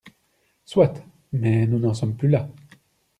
Soit! 0.65 0.95
Mais 1.31 1.67
nous 1.67 1.77
n’en 1.77 1.93
sommes 1.93 2.15
plus 2.17 2.27
là. 2.27 2.49